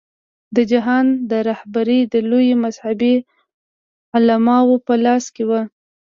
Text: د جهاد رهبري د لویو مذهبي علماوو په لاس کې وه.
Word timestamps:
د 0.55 0.57
جهاد 0.71 1.31
رهبري 1.49 1.99
د 2.13 2.15
لویو 2.29 2.61
مذهبي 2.65 3.15
علماوو 4.15 4.83
په 4.85 4.93
لاس 5.05 5.25
کې 5.35 5.43
وه. 5.49 5.61